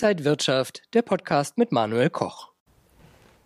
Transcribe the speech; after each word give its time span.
Inside 0.00 0.24
Wirtschaft, 0.24 0.82
der 0.94 1.02
Podcast 1.02 1.58
mit 1.58 1.72
Manuel 1.72 2.08
Koch. 2.08 2.52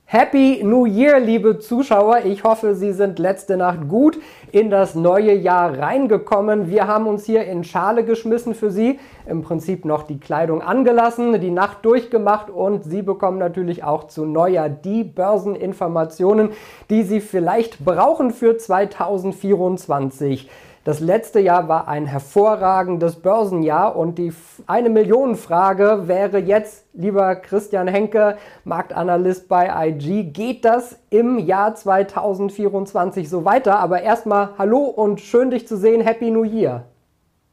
Happy 0.04 0.62
New 0.62 0.84
Year, 0.84 1.18
liebe 1.18 1.59
Zuschauer. 1.59 2.27
Ich 2.27 2.45
hoffe, 2.45 2.75
Sie 2.75 2.93
sind 2.93 3.18
letzte 3.18 3.56
Nacht 3.56 3.88
gut 3.88 4.18
in 4.50 4.68
das 4.68 4.95
neue 4.95 5.32
Jahr 5.32 5.79
reingekommen. 5.79 6.68
Wir 6.68 6.86
haben 6.86 7.07
uns 7.07 7.25
hier 7.25 7.46
in 7.46 7.64
Schale 7.64 8.04
geschmissen 8.04 8.54
für 8.54 8.70
Sie. 8.70 9.00
Im 9.25 9.41
Prinzip 9.41 9.86
noch 9.86 10.02
die 10.02 10.20
Kleidung 10.20 10.61
angelassen, 10.61 11.41
die 11.41 11.50
Nacht 11.50 11.86
durchgemacht 11.86 12.50
und 12.50 12.84
Sie 12.84 13.00
bekommen 13.00 13.39
natürlich 13.39 13.82
auch 13.82 14.05
zu 14.05 14.27
Neujahr 14.27 14.69
die 14.69 15.05
Börseninformationen, 15.05 16.50
die 16.91 17.03
Sie 17.03 17.23
vielleicht 17.23 17.82
brauchen 17.82 18.30
für 18.30 18.59
2024. 18.59 20.50
Das 20.85 20.99
letzte 20.99 21.39
Jahr 21.39 21.69
war 21.69 21.87
ein 21.87 22.07
hervorragendes 22.07 23.14
Börsenjahr 23.14 23.95
und 23.95 24.18
die 24.18 24.32
eine 24.67 24.90
Million 24.90 25.36
Frage 25.36 26.09
wäre 26.09 26.39
jetzt, 26.39 26.86
lieber 26.93 27.36
Christian 27.36 27.86
Henke, 27.86 28.36
Marktanalyst 28.64 29.46
bei 29.46 29.68
IG, 29.90 30.25
geht 30.25 30.64
das 30.64 30.99
im 31.09 31.39
Jahr 31.39 31.76
2024 31.76 33.31
so 33.31 33.45
weiter? 33.45 33.78
Aber 33.78 34.03
erstmal 34.03 34.59
hallo 34.59 34.81
und 34.81 35.20
schön 35.20 35.53
dich 35.53 35.69
zu 35.69 35.77
sehen. 35.77 36.00
Happy 36.00 36.33
New 36.33 36.42
Year. 36.42 36.84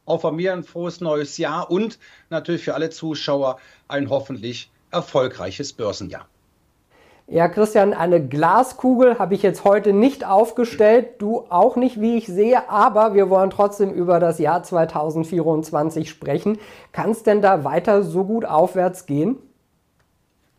Auch 0.06 0.22
von 0.22 0.34
mir 0.34 0.52
ein 0.52 0.64
frohes 0.64 1.00
neues 1.00 1.38
Jahr 1.38 1.70
und 1.70 2.00
natürlich 2.30 2.64
für 2.64 2.74
alle 2.74 2.90
Zuschauer 2.90 3.58
ein 3.86 4.10
hoffentlich 4.10 4.72
erfolgreiches 4.90 5.72
Börsenjahr. 5.72 6.26
Ja, 7.32 7.46
Christian, 7.46 7.94
eine 7.94 8.26
Glaskugel 8.26 9.20
habe 9.20 9.34
ich 9.36 9.42
jetzt 9.44 9.62
heute 9.62 9.92
nicht 9.92 10.26
aufgestellt, 10.26 11.22
du 11.22 11.46
auch 11.48 11.76
nicht, 11.76 12.00
wie 12.00 12.16
ich 12.16 12.26
sehe, 12.26 12.68
aber 12.68 13.14
wir 13.14 13.30
wollen 13.30 13.50
trotzdem 13.50 13.92
über 13.92 14.18
das 14.18 14.40
Jahr 14.40 14.64
2024 14.64 16.10
sprechen. 16.10 16.58
Kann 16.90 17.10
es 17.10 17.22
denn 17.22 17.40
da 17.40 17.62
weiter 17.62 18.02
so 18.02 18.24
gut 18.24 18.44
aufwärts 18.44 19.06
gehen? 19.06 19.36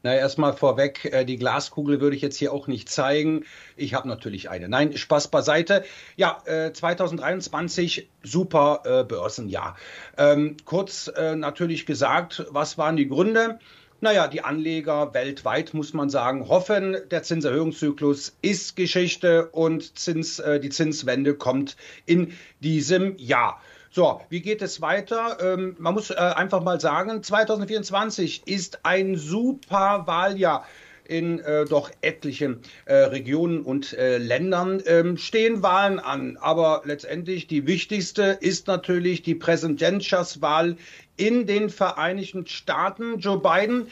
Na, 0.04 0.16
erstmal 0.16 0.54
vorweg, 0.54 1.04
äh, 1.12 1.26
die 1.26 1.36
Glaskugel 1.36 2.00
würde 2.00 2.16
ich 2.16 2.22
jetzt 2.22 2.38
hier 2.38 2.54
auch 2.54 2.68
nicht 2.68 2.88
zeigen. 2.88 3.44
Ich 3.76 3.94
habe 3.94 4.08
natürlich 4.08 4.50
eine. 4.50 4.70
Nein, 4.70 4.96
Spaß 4.96 5.28
beiseite. 5.28 5.84
Ja, 6.16 6.38
2023 6.74 8.00
äh, 8.00 8.08
super 8.24 8.82
äh, 8.86 9.04
Börsenjahr. 9.04 9.76
Ähm, 10.18 10.56
kurz 10.64 11.12
natürlich 11.36 11.86
gesagt, 11.86 12.46
was 12.50 12.78
waren 12.78 12.96
die 12.96 13.10
Gründe? 13.10 13.60
Naja, 14.04 14.28
die 14.28 14.44
Anleger 14.44 15.14
weltweit, 15.14 15.76
muss 15.76 15.94
man 15.94 16.10
sagen, 16.10 16.48
hoffen, 16.48 16.98
der 17.12 17.22
Zinserhöhungszyklus 17.22 18.36
ist 18.42 18.76
Geschichte 18.76 19.50
und 19.52 19.96
Zins, 19.96 20.40
äh, 20.40 20.60
die 20.60 20.70
Zinswende 20.70 21.36
kommt 21.36 21.78
in 22.08 22.34
diesem 22.62 23.16
Jahr. 23.18 23.62
So, 23.92 24.20
wie 24.30 24.42
geht 24.42 24.64
es 24.64 24.82
weiter? 24.82 25.38
Ähm, 25.40 25.76
man 25.78 25.94
muss 25.94 26.10
äh, 26.10 26.16
einfach 26.16 26.64
mal 26.64 26.82
sagen, 26.82 27.22
2024 27.22 28.48
ist 28.48 28.80
ein 28.82 29.18
super 29.18 30.08
Wahljahr 30.08 30.66
in 31.04 31.40
äh, 31.40 31.66
doch 31.66 31.92
etlichen 32.02 32.62
äh, 32.86 32.96
Regionen 32.96 33.62
und 33.62 33.94
äh, 33.94 34.18
Ländern 34.18 34.82
ähm, 34.86 35.18
stehen 35.18 35.62
Wahlen 35.62 36.00
an. 36.00 36.38
Aber 36.38 36.82
letztendlich 36.86 37.46
die 37.46 37.68
wichtigste 37.68 38.38
ist 38.40 38.66
natürlich 38.66 39.22
die 39.22 39.36
Präsidentschaftswahl 39.36 40.78
in 41.22 41.46
den 41.46 41.70
Vereinigten 41.70 42.48
Staaten. 42.48 43.20
Joe 43.20 43.40
Biden 43.40 43.88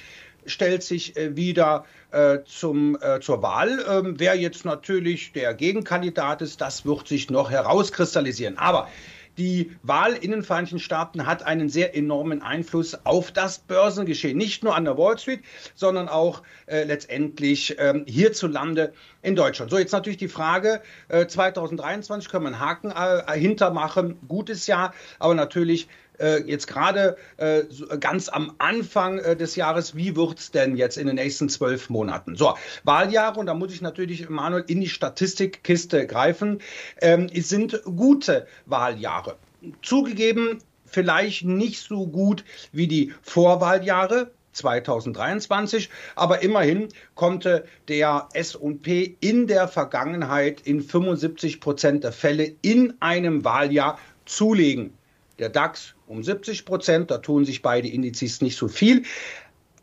stellt 0.47 0.81
sich 0.81 1.15
äh, 1.15 1.35
wieder 1.35 1.85
äh, 2.11 2.39
zum, 2.43 2.97
äh, 2.99 3.19
zur 3.19 3.43
Wahl. 3.43 3.85
Ähm, 3.87 4.15
wer 4.17 4.35
jetzt 4.35 4.65
natürlich 4.65 5.31
der 5.31 5.53
Gegenkandidat 5.53 6.41
ist, 6.41 6.59
das 6.59 6.85
wird 6.85 7.07
sich 7.07 7.29
noch 7.29 7.51
herauskristallisieren. 7.51 8.57
Aber 8.57 8.87
die 9.37 9.71
Wahl 9.83 10.13
in 10.13 10.31
den 10.31 10.43
Vereinigten 10.43 10.79
Staaten 10.79 11.27
hat 11.27 11.43
einen 11.43 11.69
sehr 11.69 11.95
enormen 11.95 12.41
Einfluss 12.41 13.05
auf 13.05 13.31
das 13.31 13.59
Börsengeschehen. 13.59 14.37
Nicht 14.37 14.63
nur 14.63 14.75
an 14.75 14.85
der 14.85 14.97
Wall 14.97 15.19
Street, 15.19 15.41
sondern 15.75 16.09
auch 16.09 16.41
äh, 16.65 16.83
letztendlich 16.83 17.75
ähm, 17.77 18.05
hierzulande 18.07 18.91
in 19.21 19.35
Deutschland. 19.35 19.71
So, 19.71 19.77
jetzt 19.77 19.91
natürlich 19.91 20.17
die 20.17 20.27
Frage, 20.27 20.81
äh, 21.07 21.27
2023 21.27 22.29
können 22.29 22.45
wir 22.45 22.49
einen 22.49 22.59
Haken 22.59 22.91
äh, 22.91 23.37
hintermachen. 23.39 24.17
Gutes 24.27 24.67
Jahr, 24.67 24.93
aber 25.19 25.35
natürlich 25.35 25.87
äh, 26.19 26.41
jetzt 26.43 26.67
gerade 26.67 27.17
äh, 27.37 27.63
ganz 27.99 28.29
am 28.29 28.53
Anfang 28.57 29.19
äh, 29.19 29.35
des 29.35 29.55
Jahres, 29.55 29.95
wie 29.95 30.15
wird 30.15 30.39
es 30.39 30.51
denn 30.51 30.75
jetzt 30.75 30.97
in 30.97 31.07
den 31.07 31.15
nächsten 31.15 31.49
zwölf 31.49 31.89
Monaten? 31.89 32.35
So, 32.35 32.55
Wahljahre, 32.83 33.39
und 33.39 33.45
da 33.45 33.53
muss 33.53 33.73
ich 33.73 33.81
natürlich, 33.81 34.29
Manuel, 34.29 34.63
in 34.67 34.81
die 34.81 34.89
Statistikkiste 34.89 36.07
greifen, 36.07 36.61
ähm, 37.01 37.27
es 37.33 37.49
sind 37.49 37.81
gute 37.83 38.47
Wahljahre. 38.65 39.37
Zugegeben, 39.81 40.59
vielleicht 40.85 41.45
nicht 41.45 41.81
so 41.81 42.07
gut 42.07 42.43
wie 42.71 42.87
die 42.87 43.13
Vorwahljahre, 43.21 44.31
2023. 44.53 45.89
Aber 46.15 46.43
immerhin 46.43 46.89
konnte 47.15 47.65
der 47.87 48.29
S&P 48.33 49.17
in 49.19 49.47
der 49.47 49.67
Vergangenheit 49.67 50.61
in 50.61 50.81
75 50.81 51.59
Prozent 51.59 52.03
der 52.03 52.11
Fälle 52.11 52.55
in 52.61 52.93
einem 52.99 53.43
Wahljahr 53.43 53.99
zulegen. 54.25 54.93
Der 55.39 55.49
DAX 55.49 55.95
um 56.05 56.23
70 56.23 56.65
Prozent. 56.65 57.11
Da 57.11 57.19
tun 57.19 57.45
sich 57.45 57.61
beide 57.61 57.87
Indizes 57.87 58.41
nicht 58.41 58.57
so 58.57 58.67
viel. 58.67 59.03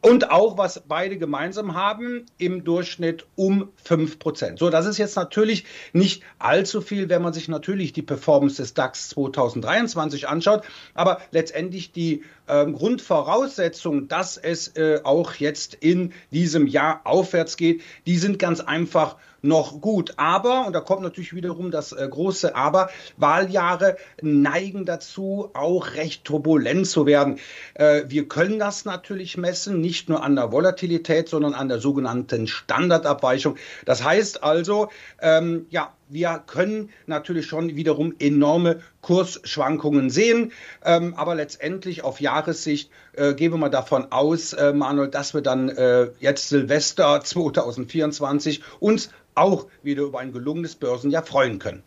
Und 0.01 0.31
auch, 0.31 0.59
was 0.59 0.83
beide 0.87 1.19
gemeinsam 1.19 1.75
haben, 1.75 2.27
im 2.39 2.65
Durchschnitt 2.65 3.27
um 3.35 3.73
5 3.85 4.19
Prozent. 4.19 4.59
So, 4.59 4.71
das 4.71 4.87
ist 4.87 4.99
jetzt 4.99 5.17
natürlich 5.17 5.65
nicht 5.93 6.23
allzu 6.39 6.81
viel, 6.81 7.09
wenn 7.09 7.23
man 7.23 7.33
sich 7.33 7.49
natürlich 7.49 7.93
die 7.93 8.03
Performance 8.03 8.57
des 8.63 8.75
DAX 8.75 9.09
2023 9.11 10.29
anschaut. 10.29 10.63
Aber 10.95 11.21
letztendlich 11.31 11.93
die 11.93 12.23
äh, 12.47 12.67
Grundvoraussetzung, 12.71 14.09
dass 14.09 14.37
es 14.37 14.77
äh, 14.77 15.01
auch 15.03 15.35
jetzt 15.35 15.75
in 15.75 16.13
diesem 16.31 16.67
Jahr 16.67 17.01
aufwärts 17.05 17.57
geht, 17.57 17.83
die 18.07 18.19
sind 18.19 18.39
ganz 18.39 18.61
einfach 18.61 19.17
noch 19.43 19.81
gut. 19.81 20.15
Aber, 20.17 20.67
und 20.67 20.73
da 20.73 20.81
kommt 20.81 21.03
natürlich 21.03 21.35
wiederum 21.35 21.71
das 21.71 21.93
äh, 21.93 22.07
große 22.09 22.55
Aber, 22.55 22.91
Wahljahre 23.17 23.97
neigen 24.21 24.85
dazu, 24.85 25.51
auch 25.55 25.95
recht 25.95 26.25
turbulent 26.25 26.87
zu 26.87 27.07
werden. 27.07 27.39
Äh, 27.75 28.05
wir 28.09 28.29
können 28.29 28.59
das 28.59 28.85
natürlich 28.85 29.37
messen, 29.37 29.81
nicht 29.81 30.09
nur 30.09 30.23
an 30.23 30.37
der 30.37 30.53
Volatilität, 30.53 31.29
sondern 31.29 31.55
an 31.55 31.69
der 31.69 31.81
sogenannten 31.81 32.47
Standardabweichung. 32.47 33.57
Das 33.85 34.05
heißt 34.05 34.43
also, 34.43 34.89
ähm, 35.21 35.67
ja, 35.71 35.96
wir 36.09 36.43
können 36.47 36.91
natürlich 37.07 37.47
schon 37.47 37.77
wiederum 37.77 38.15
enorme 38.19 38.81
Kursschwankungen 39.01 40.11
sehen, 40.11 40.53
ähm, 40.85 41.15
aber 41.15 41.35
letztendlich 41.35 42.05
auf 42.05 42.21
Jahressicht 42.21 42.91
äh, 43.13 43.35
gehen 43.35 43.53
wir 43.53 43.59
mal 43.59 43.69
davon 43.69 44.13
aus, 44.13 44.53
äh, 44.53 44.73
Manuel, 44.73 45.09
dass 45.09 45.35
wir 45.35 45.43
dann 45.43 45.69
äh, 45.69 46.09
jetzt 46.21 46.49
Silvester 46.49 47.21
2024 47.25 48.63
uns 48.81 49.11
auch 49.35 49.67
wieder 49.83 50.05
über 50.05 50.21
ein 50.21 50.33
gelungenes 50.33 50.75
Börsenjahr 50.77 51.25
freuen 51.25 51.59
können. 51.59 51.83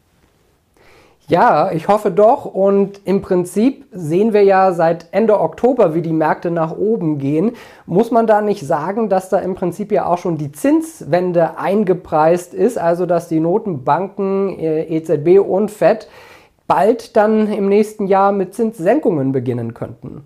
Ja, 1.29 1.71
ich 1.71 1.87
hoffe 1.87 2.09
doch. 2.09 2.45
Und 2.45 3.01
im 3.05 3.21
Prinzip 3.21 3.85
sehen 3.91 4.33
wir 4.33 4.43
ja 4.43 4.73
seit 4.73 5.09
Ende 5.11 5.39
Oktober, 5.39 5.93
wie 5.93 6.01
die 6.01 6.11
Märkte 6.11 6.49
nach 6.49 6.75
oben 6.75 7.19
gehen. 7.19 7.51
Muss 7.85 8.09
man 8.09 8.25
da 8.25 8.41
nicht 8.41 8.65
sagen, 8.65 9.09
dass 9.09 9.29
da 9.29 9.37
im 9.37 9.53
Prinzip 9.53 9.91
ja 9.91 10.07
auch 10.07 10.17
schon 10.17 10.39
die 10.39 10.51
Zinswende 10.51 11.59
eingepreist 11.59 12.55
ist, 12.55 12.79
also 12.79 13.05
dass 13.05 13.27
die 13.27 13.39
Notenbanken, 13.39 14.57
EZB 14.59 15.27
äh, 15.27 15.33
e 15.35 15.39
und 15.39 15.69
FED 15.69 16.07
bald 16.67 17.15
dann 17.15 17.51
im 17.51 17.69
nächsten 17.69 18.07
Jahr 18.07 18.31
mit 18.31 18.55
Zinssenkungen 18.55 19.31
beginnen 19.31 19.75
könnten? 19.75 20.23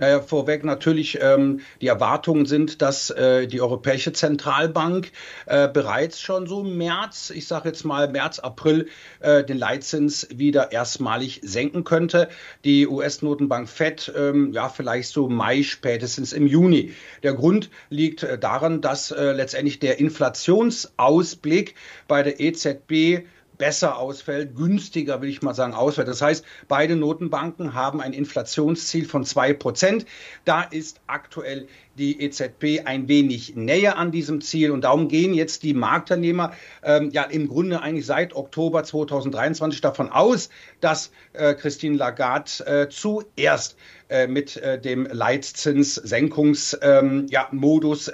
Naja, 0.00 0.22
vorweg 0.22 0.64
natürlich 0.64 1.18
ähm, 1.20 1.60
die 1.82 1.88
Erwartungen 1.88 2.46
sind, 2.46 2.80
dass 2.80 3.10
äh, 3.10 3.46
die 3.46 3.60
Europäische 3.60 4.14
Zentralbank 4.14 5.12
äh, 5.44 5.68
bereits 5.68 6.22
schon 6.22 6.46
so 6.46 6.62
im 6.62 6.78
März, 6.78 7.28
ich 7.28 7.46
sage 7.46 7.68
jetzt 7.68 7.84
mal 7.84 8.08
März, 8.08 8.38
April, 8.38 8.88
äh, 9.20 9.44
den 9.44 9.58
Leitzins 9.58 10.26
wieder 10.34 10.72
erstmalig 10.72 11.40
senken 11.44 11.84
könnte. 11.84 12.30
Die 12.64 12.88
US-Notenbank 12.88 13.68
Fed 13.68 14.10
ähm, 14.16 14.54
ja 14.54 14.70
vielleicht 14.70 15.10
so 15.10 15.28
Mai, 15.28 15.62
spätestens 15.62 16.32
im 16.32 16.46
Juni. 16.46 16.94
Der 17.22 17.34
Grund 17.34 17.68
liegt 17.90 18.22
äh, 18.22 18.38
daran, 18.38 18.80
dass 18.80 19.10
äh, 19.10 19.32
letztendlich 19.32 19.80
der 19.80 20.00
Inflationsausblick 20.00 21.74
bei 22.08 22.22
der 22.22 22.40
EZB 22.40 23.26
besser 23.60 23.98
ausfällt, 23.98 24.56
günstiger, 24.56 25.20
will 25.20 25.28
ich 25.28 25.42
mal 25.42 25.54
sagen, 25.54 25.74
ausfällt. 25.74 26.08
Das 26.08 26.22
heißt, 26.22 26.46
beide 26.66 26.96
Notenbanken 26.96 27.74
haben 27.74 28.00
ein 28.00 28.14
Inflationsziel 28.14 29.04
von 29.04 29.22
zwei 29.26 29.52
Prozent. 29.52 30.06
Da 30.46 30.62
ist 30.62 31.02
aktuell 31.06 31.68
die 31.98 32.22
EZB 32.22 32.86
ein 32.86 33.06
wenig 33.06 33.56
näher 33.56 33.98
an 33.98 34.12
diesem 34.12 34.40
Ziel 34.40 34.70
und 34.70 34.84
darum 34.84 35.08
gehen 35.08 35.34
jetzt 35.34 35.62
die 35.62 35.74
Marktteilnehmer 35.74 36.52
ähm, 36.82 37.10
ja 37.10 37.24
im 37.24 37.48
Grunde 37.48 37.82
eigentlich 37.82 38.06
seit 38.06 38.34
Oktober 38.34 38.82
2023 38.82 39.82
davon 39.82 40.10
aus, 40.10 40.48
dass 40.80 41.12
äh, 41.34 41.52
Christine 41.52 41.98
Lagarde 41.98 42.50
äh, 42.64 42.88
zuerst 42.88 43.76
äh, 44.10 44.26
mit 44.26 44.56
äh, 44.56 44.80
dem 44.80 45.06
Leitzinssenkungsmodus 45.06 46.78
ähm, 46.82 47.26
ja, 47.30 47.48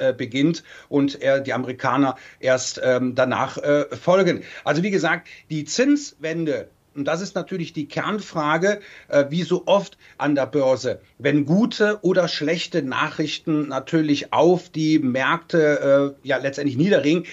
äh, 0.08 0.12
beginnt 0.12 0.62
und 0.88 1.22
äh, 1.22 1.42
die 1.42 1.52
Amerikaner 1.52 2.16
erst 2.40 2.80
ähm, 2.82 3.14
danach 3.14 3.58
folgen. 4.00 4.42
Also 4.64 4.82
wie 4.82 4.90
gesagt, 4.90 5.28
die 5.50 5.64
Zinswende 5.64 6.68
und 6.96 7.04
das 7.04 7.20
ist 7.20 7.34
natürlich 7.34 7.72
die 7.74 7.86
Kernfrage, 7.86 8.80
äh, 9.08 9.26
wie 9.28 9.42
so 9.42 9.64
oft 9.66 9.98
an 10.16 10.34
der 10.34 10.46
Börse, 10.46 11.00
wenn 11.18 11.44
gute 11.44 11.98
oder 12.02 12.26
schlechte 12.26 12.82
Nachrichten 12.82 13.68
natürlich 13.68 14.32
auf 14.32 14.70
die 14.70 14.98
Märkte 14.98 16.14
äh, 16.22 16.26
ja 16.26 16.38
letztendlich 16.38 16.78
niederringen, 16.78 17.24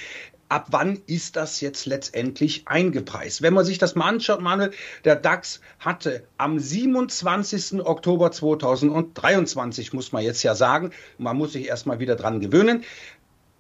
ab 0.50 0.68
wann 0.72 1.01
ist 1.07 1.36
das 1.36 1.62
jetzt 1.62 1.86
letztendlich 1.86 2.68
eingepreist? 2.68 3.42
Wenn 3.42 3.54
man 3.54 3.66
sich 3.66 3.78
das 3.78 3.95
mal 3.95 4.07
anschaut, 4.07 4.42
Manuel, 4.42 4.72
der 5.04 5.16
DAX 5.16 5.62
hatte 5.80 6.24
am 6.38 6.60
27. 6.60 7.86
Oktober 7.86 8.31
2023, 8.31 9.94
muss 9.94 10.12
man 10.12 10.24
jetzt 10.24 10.44
ja 10.44 10.56
sagen, 10.56 10.92
man 11.18 11.38
muss 11.38 11.54
sich 11.54 11.68
erstmal 11.68 12.00
wieder 12.00 12.16
dran 12.16 12.40
gewöhnen, 12.40 12.84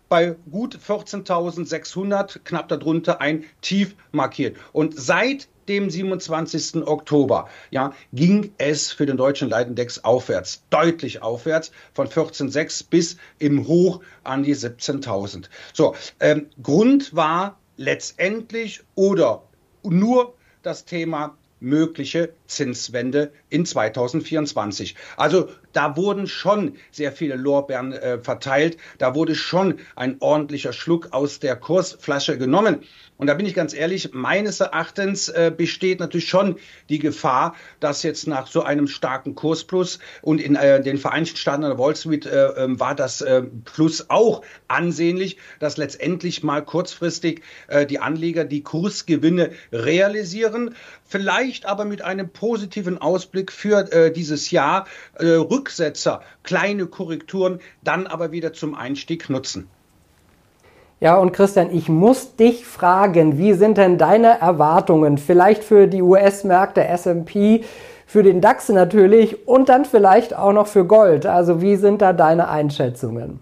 bei 0.09 0.35
gut 0.51 0.77
14.600, 0.77 2.39
knapp 2.43 2.67
darunter 2.67 3.19
ein 3.19 3.45
Tief 3.61 3.95
markiert. 4.11 4.57
Und 4.71 4.93
seit 4.99 5.47
dem 5.67 5.89
27. 5.89 6.87
Oktober 6.87 7.47
ja, 7.71 7.93
ging 8.11 8.53
es 8.57 8.91
für 8.91 9.05
den 9.05 9.17
deutschen 9.17 9.49
Leitindex 9.49 10.03
aufwärts, 10.03 10.63
deutlich 10.69 11.21
aufwärts, 11.21 11.71
von 11.93 12.07
14,6 12.07 12.85
bis 12.89 13.17
im 13.39 13.67
Hoch 13.67 14.01
an 14.23 14.43
die 14.43 14.55
17.000. 14.55 15.45
So, 15.73 15.95
ähm, 16.19 16.47
Grund 16.61 17.15
war 17.15 17.59
letztendlich 17.77 18.81
oder 18.95 19.43
nur 19.83 20.35
das 20.61 20.85
Thema 20.85 21.37
mögliche 21.59 22.33
Zinswende 22.55 23.31
in 23.49 23.65
2024. 23.65 24.95
Also 25.17 25.49
da 25.73 25.97
wurden 25.97 26.27
schon 26.27 26.75
sehr 26.91 27.11
viele 27.11 27.35
Lorbeeren 27.35 27.93
äh, 27.93 28.19
verteilt, 28.19 28.77
da 28.97 29.15
wurde 29.15 29.35
schon 29.35 29.79
ein 29.95 30.17
ordentlicher 30.19 30.73
Schluck 30.73 31.09
aus 31.11 31.39
der 31.39 31.55
Kursflasche 31.55 32.37
genommen. 32.37 32.79
Und 33.17 33.27
da 33.27 33.35
bin 33.35 33.45
ich 33.45 33.53
ganz 33.53 33.73
ehrlich, 33.73 34.09
meines 34.13 34.59
Erachtens 34.59 35.29
äh, 35.29 35.51
besteht 35.55 35.99
natürlich 35.99 36.27
schon 36.27 36.57
die 36.89 36.99
Gefahr, 36.99 37.55
dass 37.79 38.03
jetzt 38.03 38.27
nach 38.27 38.47
so 38.47 38.63
einem 38.63 38.87
starken 38.87 39.35
Kursplus 39.35 39.99
und 40.21 40.41
in 40.41 40.55
äh, 40.55 40.81
den 40.81 40.97
Vereinigten 40.97 41.37
Staaten 41.37 41.63
an 41.63 41.69
der 41.69 41.79
Wall 41.79 41.95
Street 41.95 42.25
äh, 42.25 42.47
ähm, 42.57 42.79
war 42.79 42.95
das 42.95 43.21
äh, 43.21 43.43
Plus 43.65 44.09
auch 44.09 44.43
ansehnlich, 44.67 45.37
dass 45.59 45.77
letztendlich 45.77 46.43
mal 46.43 46.65
kurzfristig 46.65 47.41
äh, 47.67 47.85
die 47.85 47.99
Anleger 47.99 48.45
die 48.45 48.63
Kursgewinne 48.63 49.51
realisieren, 49.71 50.75
vielleicht 51.05 51.65
aber 51.65 51.85
mit 51.85 52.01
einem 52.01 52.29
positiven 52.43 52.97
Ausblick 52.97 53.53
für 53.53 53.89
äh, 53.93 54.11
dieses 54.11 54.51
Jahr 54.51 54.85
Rücksetzer, 55.17 56.21
kleine 56.43 56.87
Korrekturen, 56.87 57.61
dann 57.85 58.05
aber 58.05 58.33
wieder 58.33 58.51
zum 58.51 58.75
Einstieg 58.75 59.29
nutzen. 59.29 59.69
Ja, 60.99 61.15
und 61.15 61.31
Christian, 61.31 61.73
ich 61.73 61.87
muss 61.87 62.35
dich 62.35 62.65
fragen, 62.65 63.37
wie 63.37 63.53
sind 63.53 63.77
denn 63.77 63.97
deine 63.97 64.41
Erwartungen 64.41 65.17
vielleicht 65.17 65.63
für 65.63 65.87
die 65.87 66.01
US-Märkte 66.01 66.83
SP, 66.83 67.63
für 68.05 68.23
den 68.23 68.41
DAX 68.41 68.67
natürlich 68.67 69.47
und 69.47 69.69
dann 69.69 69.85
vielleicht 69.85 70.35
auch 70.35 70.51
noch 70.51 70.67
für 70.67 70.83
Gold? 70.83 71.25
Also 71.25 71.61
wie 71.61 71.77
sind 71.77 72.01
da 72.01 72.11
deine 72.11 72.49
Einschätzungen? 72.49 73.39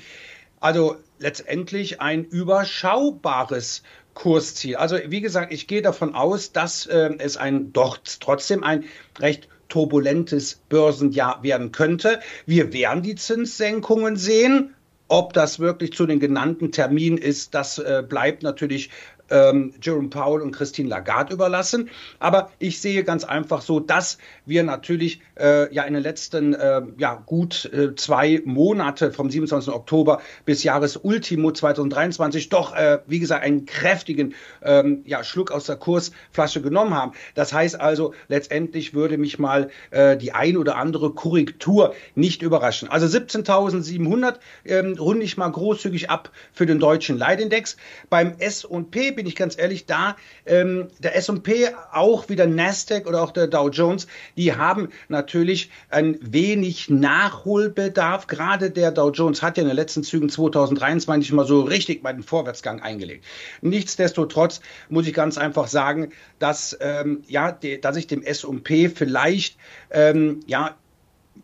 Also 0.62 0.96
letztendlich 1.20 2.00
ein 2.00 2.24
überschaubares 2.24 3.84
Kursziel. 4.14 4.78
Also 4.78 4.98
wie 5.08 5.20
gesagt, 5.20 5.52
ich 5.52 5.68
gehe 5.68 5.82
davon 5.82 6.16
aus, 6.16 6.54
dass 6.54 6.86
äh, 6.86 7.10
es 7.20 7.36
ein 7.36 7.74
doch 7.74 7.98
trotzdem 8.22 8.64
ein 8.64 8.86
recht 9.20 9.50
turbulentes 9.68 10.62
Börsenjahr 10.70 11.44
werden 11.44 11.74
könnte. 11.74 12.22
Wir 12.46 12.72
werden 12.72 13.04
die 13.04 13.16
Zinssenkungen 13.16 14.16
sehen. 14.16 14.74
Ob 15.10 15.32
das 15.34 15.60
wirklich 15.60 15.94
zu 15.94 16.06
den 16.06 16.20
genannten 16.20 16.72
Terminen 16.72 17.18
ist, 17.18 17.54
das 17.54 17.78
äh, 17.78 18.04
bleibt 18.08 18.44
natürlich 18.44 18.90
ähm, 19.30 19.74
Jerome 19.82 20.10
Powell 20.10 20.42
und 20.42 20.52
Christine 20.52 20.90
Lagarde 20.90 21.34
überlassen. 21.34 21.90
Aber 22.20 22.52
ich 22.60 22.80
sehe 22.82 23.04
ganz 23.04 23.24
einfach 23.24 23.62
so, 23.62 23.80
dass 23.80 24.18
wir 24.46 24.64
natürlich 24.64 25.22
äh, 25.40 25.74
ja 25.74 25.84
in 25.84 25.94
den 25.94 26.04
letzten 26.04 26.54
äh, 26.54 26.82
ja, 26.98 27.22
gut 27.26 27.66
äh, 27.74 27.96
zwei 27.96 28.42
Monate 28.46 29.12
vom 29.12 29.30
27. 29.30 29.74
Oktober 29.74 30.22
bis 30.46 30.64
Jahresultimo 30.64 31.52
2023 31.52 32.50
doch, 32.50 32.76
äh, 32.76 33.00
wie 33.08 33.20
gesagt, 33.20 33.44
einen 33.44 33.66
kräftigen 33.66 34.34
ähm, 34.62 35.04
ja, 35.06 35.24
Schluck 35.24 35.52
aus 35.52 35.66
der 35.66 35.76
Kursflasche 35.76 36.62
genommen 36.62 36.94
haben. 36.94 37.12
Das 37.36 37.54
heißt 37.54 37.80
also, 37.80 38.14
letztendlich 38.28 38.94
würde 38.94 39.18
mich 39.18 39.40
mal 39.40 39.70
äh, 39.92 40.18
die 40.18 40.32
ein 40.32 40.58
oder 40.58 40.78
andere 40.78 41.12
Korrektur 41.12 41.94
nicht 42.16 42.42
überraschen. 42.42 42.90
Also 42.90 43.06
17.700 43.06 44.36
ähm, 44.66 44.96
runde 45.00 45.24
ich 45.24 45.38
mal 45.38 45.50
großzügig 45.50 46.10
ab 46.10 46.32
für 46.54 46.66
den 46.66 46.80
deutschen 46.80 47.18
Leitindex. 47.18 47.78
Beim 48.10 48.36
S&P 48.40 49.12
bin 49.18 49.26
ich 49.26 49.36
ganz 49.36 49.58
ehrlich, 49.58 49.88
da 49.88 50.16
ähm, 50.46 50.88
der 51.00 51.16
S&P, 51.18 51.70
auch 51.92 52.30
wieder 52.30 52.46
Nasdaq 52.46 53.08
oder 53.08 53.24
auch 53.24 53.32
der 53.32 53.48
Dow 53.48 53.68
Jones, 53.70 54.08
die 54.38 54.56
haben 54.56 54.90
natürlich 55.10 55.72
ein 55.90 56.18
wenig 56.22 56.90
Nachholbedarf. 56.90 58.28
Gerade 58.28 58.70
der 58.70 58.92
Dow 58.92 59.10
Jones 59.10 59.42
hat 59.42 59.58
ja 59.58 59.64
in 59.64 59.68
den 59.68 59.76
letzten 59.76 60.04
Zügen 60.04 60.30
2023 60.30 61.34
mal 61.34 61.46
so 61.46 61.62
richtig 61.62 62.04
mal 62.04 62.14
den 62.14 62.24
Vorwärtsgang 62.24 62.80
eingelegt. 62.82 63.26
Nichtsdestotrotz 63.62 64.62
muss 64.88 65.08
ich 65.08 65.14
ganz 65.14 65.38
einfach 65.40 65.68
sagen, 65.68 66.12
dass 66.38 66.78
ähm, 66.80 67.24
ja, 67.28 67.52
de, 67.52 67.80
dass 67.80 67.98
ich 67.98 68.06
dem 68.06 68.22
S&P 68.22 68.90
vielleicht 68.90 69.58
ähm, 69.90 70.42
ja 70.46 70.76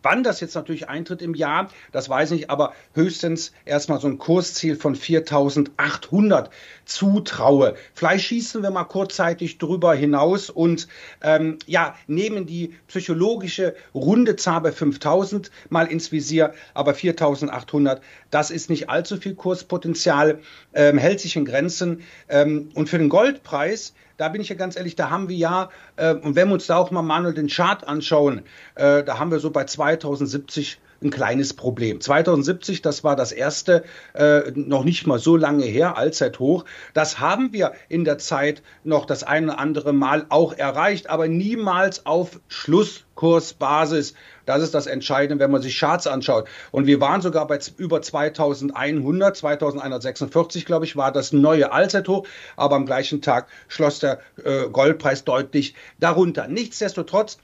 Wann 0.02 0.22
das 0.22 0.40
jetzt 0.40 0.54
natürlich 0.54 0.88
eintritt 0.88 1.22
im 1.22 1.34
Jahr, 1.34 1.70
das 1.92 2.08
weiß 2.08 2.32
ich 2.32 2.40
nicht, 2.40 2.50
aber 2.50 2.74
höchstens 2.94 3.52
erstmal 3.64 4.00
so 4.00 4.08
ein 4.08 4.18
Kursziel 4.18 4.76
von 4.76 4.94
4800 4.94 6.50
zutraue. 6.84 7.74
Vielleicht 7.94 8.26
schießen 8.26 8.62
wir 8.62 8.70
mal 8.70 8.84
kurzzeitig 8.84 9.58
drüber 9.58 9.94
hinaus 9.94 10.50
und 10.50 10.88
ähm, 11.22 11.58
ja, 11.66 11.96
nehmen 12.06 12.46
die 12.46 12.74
psychologische 12.88 13.74
runde 13.94 14.36
Zahl 14.36 14.60
bei 14.60 14.72
5000 14.72 15.50
mal 15.68 15.86
ins 15.86 16.12
Visier, 16.12 16.54
aber 16.74 16.94
4800, 16.94 18.02
das 18.30 18.50
ist 18.50 18.70
nicht 18.70 18.88
allzu 18.88 19.16
viel 19.16 19.34
Kurspotenzial, 19.34 20.40
ähm, 20.72 20.98
hält 20.98 21.20
sich 21.20 21.36
in 21.36 21.44
Grenzen. 21.44 22.02
Ähm, 22.28 22.70
und 22.74 22.88
für 22.88 22.98
den 22.98 23.08
Goldpreis, 23.08 23.94
da 24.16 24.28
bin 24.28 24.40
ich 24.40 24.48
ja 24.48 24.56
ganz 24.56 24.76
ehrlich, 24.76 24.96
da 24.96 25.10
haben 25.10 25.28
wir 25.28 25.36
ja, 25.36 25.70
äh, 25.96 26.14
und 26.14 26.36
wenn 26.36 26.48
wir 26.48 26.54
uns 26.54 26.66
da 26.66 26.76
auch 26.76 26.90
mal 26.90 27.02
Manuel 27.02 27.34
den 27.34 27.48
Chart 27.48 27.86
anschauen, 27.86 28.42
äh, 28.74 29.02
da 29.02 29.18
haben 29.18 29.30
wir 29.30 29.40
so 29.40 29.50
bei 29.50 29.64
2070 29.64 30.80
ein 31.04 31.10
kleines 31.10 31.54
Problem. 31.54 32.00
2070, 32.00 32.82
das 32.82 33.04
war 33.04 33.14
das 33.14 33.30
erste, 33.30 33.84
äh, 34.14 34.50
noch 34.54 34.84
nicht 34.84 35.06
mal 35.06 35.18
so 35.18 35.36
lange 35.36 35.64
her, 35.64 35.96
Allzeithoch. 35.96 36.64
Das 36.94 37.20
haben 37.20 37.52
wir 37.52 37.72
in 37.88 38.04
der 38.04 38.18
Zeit 38.18 38.62
noch 38.82 39.04
das 39.06 39.22
eine 39.22 39.52
oder 39.52 39.58
andere 39.60 39.92
Mal 39.92 40.26
auch 40.30 40.52
erreicht, 40.54 41.10
aber 41.10 41.28
niemals 41.28 42.06
auf 42.06 42.40
Schlusskursbasis. 42.48 44.14
Das 44.46 44.62
ist 44.62 44.74
das 44.74 44.86
Entscheidende, 44.86 45.42
wenn 45.42 45.50
man 45.50 45.62
sich 45.62 45.78
Charts 45.78 46.06
anschaut. 46.06 46.48
Und 46.70 46.86
wir 46.86 47.00
waren 47.00 47.22
sogar 47.22 47.46
bei 47.46 47.58
über 47.76 48.02
2100, 48.02 49.36
2146, 49.36 50.66
glaube 50.66 50.84
ich, 50.84 50.96
war 50.96 51.12
das 51.12 51.32
neue 51.32 51.72
Allzeithoch. 51.72 52.26
Aber 52.56 52.76
am 52.76 52.86
gleichen 52.86 53.22
Tag 53.22 53.48
schloss 53.68 54.00
der 54.00 54.20
äh, 54.44 54.68
Goldpreis 54.70 55.24
deutlich 55.24 55.74
darunter. 55.98 56.48
Nichtsdestotrotz, 56.48 57.38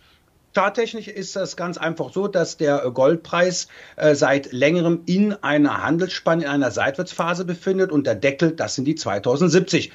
Charttechnisch 0.55 1.09
ist 1.09 1.37
das 1.37 1.57
ganz 1.57 1.79
einfach 1.79 2.13
so, 2.13 2.27
dass 2.27 2.57
der 2.57 2.91
Goldpreis 2.91 3.69
äh, 3.97 4.15
seit 4.15 4.53
längerem 4.53 5.03
in 5.07 5.33
einer 5.33 5.83
Handelsspanne, 5.83 6.45
in 6.45 6.49
einer 6.49 6.71
Seitwärtsphase 6.71 7.45
befindet 7.45 7.93
und 7.93 8.07
der 8.07 8.17
Deckel, 8.17 8.53
das 8.53 8.75
sind 8.75 8.85
die 8.87 8.97
2070 8.97 9.93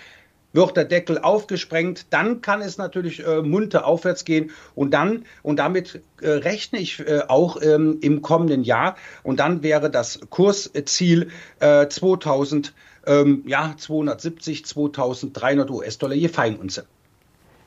wird 0.56 0.78
der 0.78 0.86
Deckel 0.86 1.20
aufgesprengt, 1.20 2.08
dann 2.12 2.42
kann 2.42 2.62
es 2.62 2.78
natürlich 2.78 3.26
äh, 3.26 3.42
munter 3.42 3.86
aufwärts 3.86 4.24
gehen 4.24 4.52
und 4.74 4.94
dann 4.94 5.26
und 5.44 5.58
damit 5.58 6.02
äh, 6.22 6.30
rechne 6.30 6.80
ich 6.80 7.00
äh, 7.02 7.24
auch 7.28 7.62
ähm, 7.62 7.98
im 8.02 8.22
kommenden 8.22 8.64
Jahr 8.64 8.96
und 9.24 9.42
dann 9.42 9.64
wäre 9.64 9.92
das 9.92 10.22
Kursziel 10.30 11.30
äh, 11.60 11.88
2000 11.90 12.74
ähm, 13.06 13.44
ja 13.46 13.76
270 13.78 14.66
2300 14.66 15.70
US-Dollar 15.70 16.16
je 16.16 16.30
Feinunze. 16.30 16.88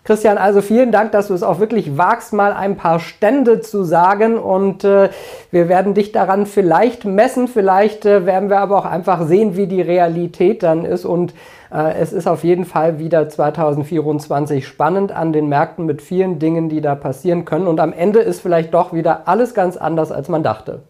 Christian, 0.09 0.39
also 0.39 0.63
vielen 0.63 0.91
Dank, 0.91 1.13
dass 1.13 1.29
du 1.29 1.35
es 1.35 1.43
auch 1.43 1.61
wirklich 1.61 1.99
wagst, 1.99 2.33
mal 2.33 2.55
ein 2.55 2.79
paar 2.79 2.99
Stände 2.99 3.61
zu 3.61 3.85
sagen. 3.85 4.39
Und 4.39 4.83
äh, 4.83 5.11
wir 5.51 5.69
werden 5.69 5.93
dich 5.93 6.13
daran 6.13 6.47
vielleicht 6.47 7.05
messen. 7.05 7.47
Vielleicht 7.47 8.07
äh, 8.07 8.25
werden 8.25 8.49
wir 8.49 8.61
aber 8.61 8.79
auch 8.79 8.87
einfach 8.87 9.27
sehen, 9.27 9.55
wie 9.55 9.67
die 9.67 9.83
Realität 9.83 10.63
dann 10.63 10.87
ist. 10.87 11.05
Und 11.05 11.35
äh, 11.71 11.93
es 12.01 12.15
ist 12.15 12.27
auf 12.27 12.43
jeden 12.43 12.65
Fall 12.65 12.99
wieder 12.99 13.29
2024 13.29 14.67
spannend 14.67 15.13
an 15.13 15.35
den 15.35 15.47
Märkten 15.51 15.85
mit 15.85 16.01
vielen 16.01 16.39
Dingen, 16.39 16.71
die 16.71 16.81
da 16.81 16.95
passieren 16.95 17.45
können. 17.45 17.67
Und 17.67 17.79
am 17.79 17.93
Ende 17.93 18.21
ist 18.21 18.41
vielleicht 18.41 18.73
doch 18.73 18.95
wieder 18.95 19.29
alles 19.29 19.53
ganz 19.53 19.77
anders, 19.77 20.11
als 20.11 20.31
man 20.31 20.43
dachte. 20.43 20.85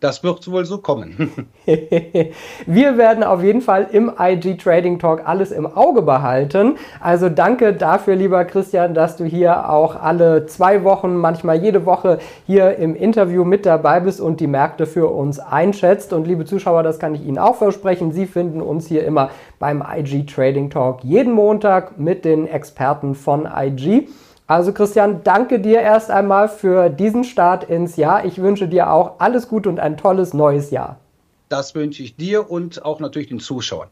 Das 0.00 0.24
wird 0.24 0.50
wohl 0.50 0.64
so 0.64 0.78
kommen. 0.78 1.46
Wir 2.66 2.96
werden 2.96 3.22
auf 3.22 3.42
jeden 3.42 3.60
Fall 3.60 3.86
im 3.92 4.10
IG 4.18 4.56
Trading 4.56 4.98
Talk 4.98 5.28
alles 5.28 5.52
im 5.52 5.66
Auge 5.66 6.00
behalten. 6.00 6.78
Also 7.00 7.28
danke 7.28 7.74
dafür, 7.74 8.16
lieber 8.16 8.46
Christian, 8.46 8.94
dass 8.94 9.18
du 9.18 9.24
hier 9.24 9.68
auch 9.68 10.02
alle 10.02 10.46
zwei 10.46 10.84
Wochen, 10.84 11.16
manchmal 11.16 11.62
jede 11.62 11.84
Woche 11.84 12.18
hier 12.46 12.76
im 12.76 12.96
Interview 12.96 13.44
mit 13.44 13.66
dabei 13.66 14.00
bist 14.00 14.22
und 14.22 14.40
die 14.40 14.46
Märkte 14.46 14.86
für 14.86 15.08
uns 15.08 15.38
einschätzt. 15.38 16.14
Und 16.14 16.26
liebe 16.26 16.46
Zuschauer, 16.46 16.82
das 16.82 16.98
kann 16.98 17.14
ich 17.14 17.22
Ihnen 17.22 17.38
auch 17.38 17.56
versprechen. 17.56 18.10
Sie 18.10 18.24
finden 18.24 18.62
uns 18.62 18.86
hier 18.86 19.04
immer 19.04 19.28
beim 19.58 19.84
IG 19.86 20.24
Trading 20.24 20.70
Talk 20.70 21.04
jeden 21.04 21.34
Montag 21.34 21.98
mit 21.98 22.24
den 22.24 22.46
Experten 22.46 23.14
von 23.14 23.46
IG. 23.54 24.08
Also 24.50 24.72
Christian, 24.72 25.20
danke 25.22 25.60
dir 25.60 25.80
erst 25.80 26.10
einmal 26.10 26.48
für 26.48 26.90
diesen 26.90 27.22
Start 27.22 27.62
ins 27.70 27.94
Jahr. 27.94 28.24
Ich 28.24 28.42
wünsche 28.42 28.66
dir 28.66 28.92
auch 28.92 29.20
alles 29.20 29.46
Gute 29.46 29.68
und 29.68 29.78
ein 29.78 29.96
tolles 29.96 30.34
neues 30.34 30.72
Jahr. 30.72 30.98
Das 31.48 31.76
wünsche 31.76 32.02
ich 32.02 32.16
dir 32.16 32.50
und 32.50 32.84
auch 32.84 32.98
natürlich 32.98 33.28
den 33.28 33.38
Zuschauern. 33.38 33.86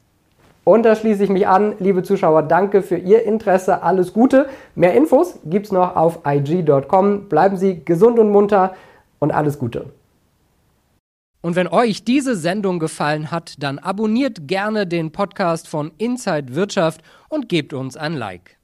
Und 0.65 0.83
da 0.83 0.97
schließe 0.97 1.23
ich 1.23 1.31
mich 1.31 1.47
an, 1.47 1.75
liebe 1.79 2.03
Zuschauer, 2.03 2.43
danke 2.43 2.83
für 2.83 2.97
Ihr 2.97 3.23
Interesse, 3.23 3.85
alles 3.85 4.13
Gute. 4.13 4.49
Mehr 4.75 4.95
Infos 4.95 5.39
gibt 5.45 5.67
es 5.67 5.73
noch 5.73 5.95
auf 5.95 6.27
ig.com. 6.27 7.29
Bleiben 7.29 7.57
Sie 7.57 7.85
gesund 7.85 8.19
und 8.19 8.31
munter 8.31 8.75
und 9.21 9.31
alles 9.31 9.61
Gute. 9.61 9.85
Und 11.41 11.55
wenn 11.55 11.69
euch 11.69 12.03
diese 12.03 12.35
Sendung 12.35 12.81
gefallen 12.81 13.31
hat, 13.31 13.55
dann 13.63 13.79
abonniert 13.79 14.49
gerne 14.49 14.89
den 14.89 15.13
Podcast 15.13 15.69
von 15.69 15.93
Inside 15.99 16.57
Wirtschaft 16.57 17.01
und 17.29 17.49
gebt 17.49 17.73
uns 17.75 17.97
ein 17.97 18.15
Like. 18.15 18.58